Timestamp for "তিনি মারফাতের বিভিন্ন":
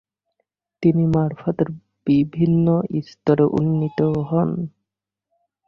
0.83-2.67